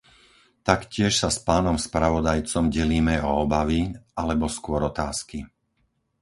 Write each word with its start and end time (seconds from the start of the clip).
Taktiež 0.69 1.13
sa 1.21 1.29
s 1.29 1.37
pánom 1.49 1.77
spravodajcom 1.87 2.65
delíme 2.77 3.15
o 3.29 3.45
obavy 3.45 3.81
alebo 4.21 4.45
skôr 4.57 4.81
otázky. 4.91 5.37